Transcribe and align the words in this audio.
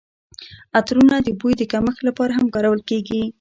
عطرونه 0.79 1.15
د 1.23 1.27
بوی 1.39 1.53
د 1.57 1.63
کمښت 1.71 2.01
لپاره 2.07 2.31
هم 2.39 2.45
کارول 2.55 2.81
کیږي. 2.89 3.21